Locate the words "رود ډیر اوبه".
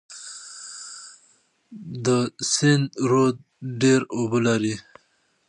3.09-4.39